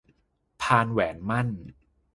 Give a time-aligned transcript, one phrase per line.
[0.61, 1.49] พานแหวนหมั้น